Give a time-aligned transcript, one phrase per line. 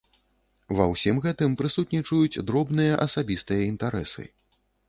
[0.77, 4.23] Ва ўсім гэтым прысутнічаюць дробныя асабістыя інтарэсы.